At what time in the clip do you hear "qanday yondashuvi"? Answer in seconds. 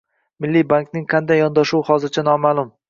1.13-1.91